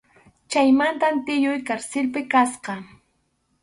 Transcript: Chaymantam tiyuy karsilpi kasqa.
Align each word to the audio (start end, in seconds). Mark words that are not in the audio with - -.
Chaymantam 0.55 1.15
tiyuy 1.29 1.59
karsilpi 1.69 2.21
kasqa. 2.33 2.73